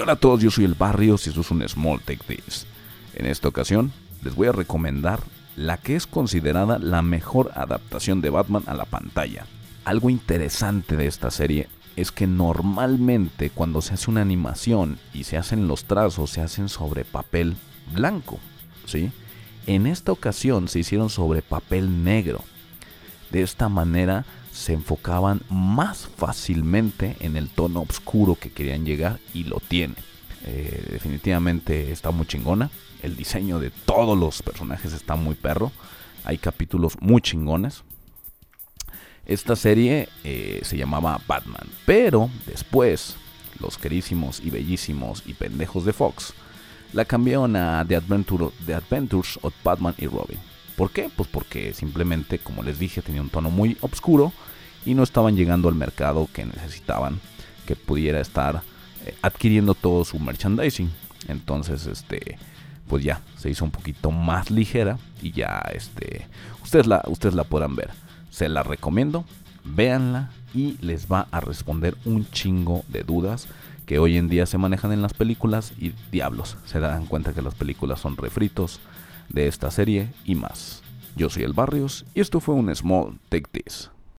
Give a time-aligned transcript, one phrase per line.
[0.00, 2.66] Hola a todos, yo soy el Barrios y esto es un Small Take This.
[3.14, 3.92] En esta ocasión
[4.24, 5.20] les voy a recomendar
[5.54, 9.46] la que es considerada la mejor adaptación de Batman a la pantalla.
[9.84, 15.36] Algo interesante de esta serie es que normalmente cuando se hace una animación y se
[15.36, 17.54] hacen los trazos se hacen sobre papel
[17.94, 18.40] blanco,
[18.86, 19.12] ¿sí?
[19.66, 22.42] En esta ocasión se hicieron sobre papel negro.
[23.32, 29.44] De esta manera se enfocaban más fácilmente en el tono oscuro que querían llegar y
[29.44, 29.94] lo tiene.
[30.44, 32.70] Eh, definitivamente está muy chingona.
[33.02, 35.72] El diseño de todos los personajes está muy perro.
[36.24, 37.84] Hay capítulos muy chingones.
[39.24, 43.16] Esta serie eh, se llamaba Batman, pero después
[43.60, 46.34] los querísimos y bellísimos y pendejos de Fox
[46.92, 47.98] la cambiaron a The,
[48.66, 50.51] The Adventures of Batman y Robin.
[50.76, 51.10] ¿Por qué?
[51.14, 54.32] Pues porque simplemente, como les dije, tenía un tono muy oscuro
[54.84, 57.20] y no estaban llegando al mercado que necesitaban
[57.66, 58.62] que pudiera estar
[59.06, 60.90] eh, adquiriendo todo su merchandising.
[61.28, 62.38] Entonces, este,
[62.88, 66.26] pues ya se hizo un poquito más ligera y ya, este,
[66.62, 67.90] ustedes la, ustedes la podrán ver.
[68.30, 69.24] Se la recomiendo,
[69.64, 73.46] véanla y les va a responder un chingo de dudas
[73.86, 77.42] que hoy en día se manejan en las películas y diablos, se dan cuenta que
[77.42, 78.80] las películas son refritos
[79.28, 80.82] de esta serie y más.
[81.16, 83.90] Yo soy el Barrios y esto fue un Small Take This.